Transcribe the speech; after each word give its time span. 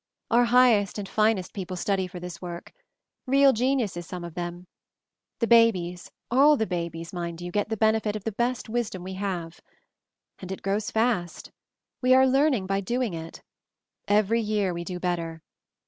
Our 0.31 0.45
highest 0.45 0.97
and 0.97 1.07
finest 1.07 1.53
people 1.53 1.77
study 1.77 2.07
for 2.07 2.19
this 2.19 2.41
work. 2.41 2.73
Real 3.27 3.53
geniuses, 3.53 4.07
some 4.07 4.23
of 4.23 4.33
them. 4.33 4.65
The 5.37 5.45
babies, 5.45 6.09
all 6.31 6.57
the 6.57 6.65
babies, 6.65 7.13
mind 7.13 7.39
you, 7.39 7.51
get 7.51 7.69
the 7.69 7.77
benefit 7.77 8.15
of 8.15 8.23
the 8.23 8.31
best 8.31 8.67
wisdom 8.67 9.03
we 9.03 9.13
have. 9.13 9.61
And 10.39 10.51
it 10.51 10.63
grows 10.63 10.89
fast. 10.89 11.51
We 12.01 12.15
are 12.15 12.25
learn 12.25 12.55
ing 12.55 12.65
by 12.65 12.81
doing 12.81 13.13
it. 13.13 13.43
Every 14.07 14.41
year 14.41 14.73
we 14.73 14.83
do 14.83 14.99
better. 14.99 15.43